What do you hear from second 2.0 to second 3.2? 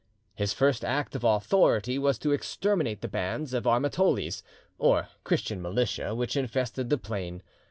to exterminate the